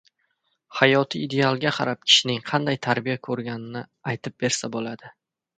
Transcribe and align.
Hayotiy 0.77 1.25
idealga 1.25 1.73
qarab 1.79 2.01
kishining 2.07 2.41
qanday 2.49 2.81
tarbiya 2.89 3.19
ko‘rganini 3.29 3.85
aytib 4.15 4.41
bersa 4.47 4.73
bo‘ladi. 4.79 5.17